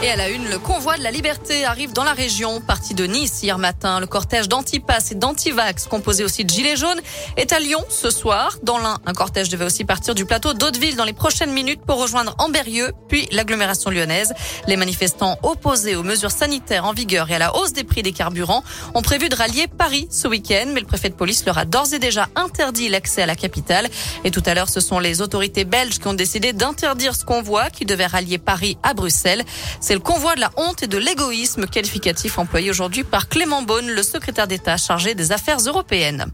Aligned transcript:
Et 0.00 0.10
à 0.10 0.14
la 0.14 0.28
une, 0.28 0.48
le 0.48 0.60
convoi 0.60 0.96
de 0.96 1.02
la 1.02 1.10
liberté 1.10 1.64
arrive 1.64 1.92
dans 1.92 2.04
la 2.04 2.12
région. 2.12 2.60
Parti 2.60 2.94
de 2.94 3.04
Nice 3.04 3.42
hier 3.42 3.58
matin, 3.58 3.98
le 3.98 4.06
cortège 4.06 4.48
d'Antipas 4.48 5.00
et 5.10 5.16
d'Antivax, 5.16 5.88
composé 5.88 6.22
aussi 6.22 6.44
de 6.44 6.50
Gilets 6.50 6.76
jaunes, 6.76 7.00
est 7.36 7.52
à 7.52 7.58
Lyon 7.58 7.84
ce 7.88 8.08
soir. 8.08 8.58
Dans 8.62 8.78
l'un, 8.78 8.98
un 9.06 9.12
cortège 9.12 9.48
devait 9.48 9.64
aussi 9.64 9.84
partir 9.84 10.14
du 10.14 10.24
plateau 10.24 10.54
d'Hauteville 10.54 10.94
dans 10.94 11.04
les 11.04 11.12
prochaines 11.12 11.50
minutes 11.50 11.80
pour 11.84 12.00
rejoindre 12.00 12.36
Amberieux, 12.38 12.92
puis 13.08 13.26
l'agglomération 13.32 13.90
lyonnaise. 13.90 14.34
Les 14.68 14.76
manifestants 14.76 15.36
opposés 15.42 15.96
aux 15.96 16.04
mesures 16.04 16.30
sanitaires 16.30 16.84
en 16.84 16.92
vigueur 16.92 17.28
et 17.28 17.34
à 17.34 17.40
la 17.40 17.56
hausse 17.56 17.72
des 17.72 17.82
prix 17.82 18.04
des 18.04 18.12
carburants 18.12 18.62
ont 18.94 19.02
prévu 19.02 19.28
de 19.28 19.34
rallier 19.34 19.66
Paris 19.66 20.06
ce 20.12 20.28
week-end, 20.28 20.66
mais 20.72 20.80
le 20.80 20.86
préfet 20.86 21.08
de 21.08 21.14
police 21.14 21.44
leur 21.44 21.58
a 21.58 21.64
d'ores 21.64 21.92
et 21.92 21.98
déjà 21.98 22.28
interdit 22.36 22.88
l'accès 22.88 23.22
à 23.22 23.26
la 23.26 23.34
capitale. 23.34 23.88
Et 24.22 24.30
tout 24.30 24.44
à 24.46 24.54
l'heure, 24.54 24.68
ce 24.68 24.78
sont 24.78 25.00
les 25.00 25.22
autorités 25.22 25.64
belges 25.64 25.98
qui 25.98 26.06
ont 26.06 26.14
décidé 26.14 26.52
d'interdire 26.52 27.16
ce 27.16 27.24
convoi 27.24 27.68
qui 27.70 27.84
devait 27.84 28.06
rallier 28.06 28.38
Paris 28.38 28.78
à 28.84 28.94
Bruxelles. 28.94 29.44
C'est 29.88 29.94
le 29.94 30.00
convoi 30.00 30.34
de 30.34 30.40
la 30.40 30.50
honte 30.58 30.82
et 30.82 30.86
de 30.86 30.98
l'égoïsme 30.98 31.66
qualificatif 31.66 32.38
employé 32.38 32.68
aujourd'hui 32.68 33.04
par 33.04 33.26
Clément 33.30 33.62
Beaune, 33.62 33.86
le 33.86 34.02
secrétaire 34.02 34.46
d'État 34.46 34.76
chargé 34.76 35.14
des 35.14 35.32
affaires 35.32 35.60
européennes. 35.60 36.26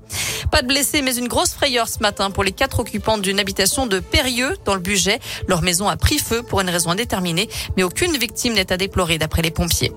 Pas 0.55 0.63
de 0.63 0.69
blessés, 0.69 1.03
mais 1.03 1.17
une 1.17 1.27
grosse 1.27 1.53
frayeur 1.53 1.89
ce 1.89 1.99
matin 1.99 2.31
pour 2.31 2.45
les 2.45 2.53
quatre 2.53 2.79
occupants 2.79 3.19
d'une 3.19 3.41
habitation 3.41 3.89
de 3.89 3.99
Périeux 3.99 4.57
dans 4.65 4.75
le 4.75 4.81
budget. 4.81 5.19
Leur 5.49 5.63
maison 5.63 5.89
a 5.89 5.97
pris 5.97 6.21
feu 6.21 6.45
pour 6.45 6.61
une 6.61 6.71
raison 6.71 6.91
indéterminée, 6.91 7.49
mais 7.77 7.83
aucune 7.83 8.17
victime 8.17 8.53
n'est 8.53 8.73
à 8.73 8.77
déplorer 8.77 9.19
d'après 9.19 9.43
les 9.43 9.51
pompiers. 9.51 9.91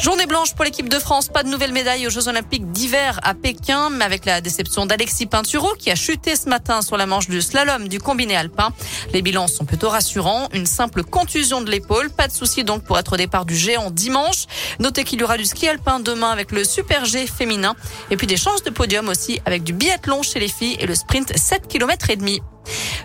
Journée 0.00 0.26
blanche 0.26 0.54
pour 0.54 0.64
l'équipe 0.64 0.88
de 0.88 1.00
France. 1.00 1.26
Pas 1.26 1.42
de 1.42 1.48
nouvelle 1.48 1.72
médaille 1.72 2.06
aux 2.06 2.10
Jeux 2.10 2.28
Olympiques 2.28 2.70
d'hiver 2.70 3.18
à 3.24 3.34
Pékin, 3.34 3.90
mais 3.90 4.04
avec 4.04 4.24
la 4.24 4.40
déception 4.40 4.86
d'Alexis 4.86 5.26
Pinturo 5.26 5.74
qui 5.76 5.90
a 5.90 5.96
chuté 5.96 6.36
ce 6.36 6.48
matin 6.48 6.80
sur 6.82 6.96
la 6.96 7.06
manche 7.06 7.28
du 7.28 7.42
slalom 7.42 7.88
du 7.88 7.98
combiné 7.98 8.36
alpin. 8.36 8.70
Les 9.12 9.20
bilans 9.20 9.48
sont 9.48 9.64
plutôt 9.64 9.88
rassurants. 9.88 10.48
Une 10.52 10.66
simple 10.66 11.02
contusion 11.02 11.60
de 11.60 11.72
l'épaule. 11.72 12.10
Pas 12.10 12.28
de 12.28 12.32
souci 12.32 12.62
donc 12.62 12.84
pour 12.84 12.96
être 13.00 13.14
au 13.14 13.16
départ 13.16 13.44
du 13.44 13.56
géant 13.56 13.90
dimanche. 13.90 14.44
Notez 14.78 15.02
qu'il 15.02 15.18
y 15.18 15.24
aura 15.24 15.36
du 15.36 15.44
ski 15.44 15.66
alpin 15.66 15.98
demain 15.98 16.30
avec 16.30 16.52
le 16.52 16.62
Super 16.62 17.04
G 17.04 17.26
féminin. 17.26 17.74
Et 18.12 18.16
puis 18.16 18.28
des 18.28 18.36
chances 18.36 18.62
de 18.62 18.70
podium 18.70 19.08
aussi 19.08 19.40
avec 19.44 19.64
du 19.64 19.72
biathlon 19.88 20.22
chez 20.22 20.38
les 20.38 20.48
filles 20.48 20.76
et 20.80 20.86
le 20.86 20.94
sprint 20.94 21.34
7 21.34 21.66
km 21.66 22.10
et 22.10 22.16
demi. 22.16 22.42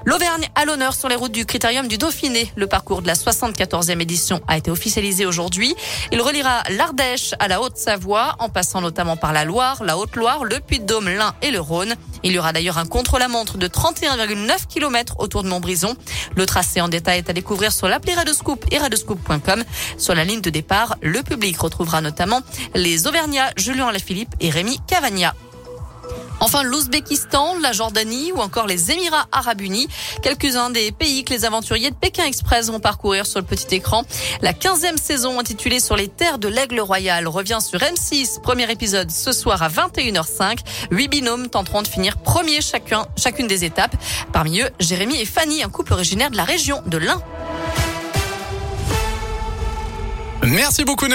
L'Auvergne 0.03 0.49
à 0.53 0.65
l'honneur 0.65 0.93
sur 0.93 1.07
les 1.07 1.15
routes 1.15 1.31
du 1.31 1.45
Critérium 1.45 1.87
du 1.87 1.97
Dauphiné. 1.97 2.51
Le 2.57 2.67
parcours 2.67 3.01
de 3.01 3.07
la 3.07 3.13
74e 3.13 4.01
édition 4.01 4.41
a 4.49 4.57
été 4.57 4.69
officialisé 4.69 5.25
aujourd'hui. 5.25 5.73
Il 6.11 6.21
reliera 6.21 6.61
l'Ardèche 6.71 7.35
à 7.39 7.47
la 7.47 7.61
Haute-Savoie 7.61 8.35
en 8.39 8.49
passant 8.49 8.81
notamment 8.81 9.15
par 9.15 9.31
la 9.31 9.45
Loire, 9.45 9.81
la 9.81 9.97
Haute-Loire, 9.97 10.43
le 10.43 10.59
Puy-de-Dôme, 10.59 11.07
l'Ain 11.07 11.33
et 11.41 11.51
le 11.51 11.61
Rhône. 11.61 11.95
Il 12.23 12.33
y 12.33 12.37
aura 12.37 12.51
d'ailleurs 12.51 12.77
un 12.77 12.85
contre-la-montre 12.85 13.57
de 13.57 13.67
31,9 13.69 14.67
km 14.67 15.15
autour 15.19 15.43
de 15.43 15.47
Montbrison. 15.47 15.95
Le 16.35 16.45
tracé 16.45 16.81
en 16.81 16.89
détail 16.89 17.19
est 17.19 17.29
à 17.29 17.33
découvrir 17.33 17.71
sur 17.71 17.87
l'appli 17.87 18.13
Radescoop 18.13 18.65
et 18.71 18.77
radescoop.com. 18.77 19.63
Sur 19.97 20.15
la 20.15 20.25
ligne 20.25 20.41
de 20.41 20.49
départ, 20.49 20.97
le 21.01 21.23
public 21.23 21.57
retrouvera 21.57 22.01
notamment 22.01 22.41
les 22.75 23.07
Auvergnats 23.07 23.51
Julien 23.55 23.89
Lafilippe 23.89 24.35
et 24.41 24.49
Rémi 24.49 24.81
Cavagna. 24.85 25.33
Enfin, 26.39 26.63
l'Ouzbékistan, 26.63 27.59
la 27.61 27.71
Jordanie 27.71 28.31
ou 28.31 28.39
encore 28.39 28.67
les 28.67 28.91
Émirats 28.91 29.27
arabes 29.31 29.61
unis, 29.61 29.87
quelques-uns 30.21 30.69
des 30.69 30.91
pays 30.91 31.23
que 31.23 31.33
les 31.33 31.45
aventuriers 31.45 31.91
de 31.91 31.95
Pékin 31.95 32.25
Express 32.25 32.69
vont 32.69 32.79
parcourir 32.79 33.25
sur 33.25 33.39
le 33.39 33.45
petit 33.45 33.75
écran. 33.75 34.03
La 34.41 34.53
15e 34.53 34.97
saison 34.97 35.39
intitulée 35.39 35.79
Sur 35.79 35.95
les 35.95 36.07
terres 36.07 36.39
de 36.39 36.47
l'aigle 36.47 36.79
royal 36.79 37.27
revient 37.27 37.59
sur 37.61 37.79
M6, 37.79 38.41
premier 38.41 38.69
épisode 38.71 39.11
ce 39.11 39.31
soir 39.31 39.61
à 39.63 39.69
21h05. 39.69 40.59
Huit 40.91 41.07
binômes 41.07 41.49
tenteront 41.49 41.81
de 41.81 41.87
finir 41.87 42.17
premier 42.17 42.61
chacun, 42.61 43.05
chacune 43.17 43.47
des 43.47 43.63
étapes. 43.63 43.95
Parmi 44.31 44.61
eux, 44.61 44.69
Jérémy 44.79 45.19
et 45.19 45.25
Fanny, 45.25 45.63
un 45.63 45.69
couple 45.69 45.93
originaire 45.93 46.31
de 46.31 46.37
la 46.37 46.43
région 46.43 46.81
de 46.85 46.97
l'Ain. 46.97 47.21
Merci 50.45 50.83
beaucoup. 50.83 51.07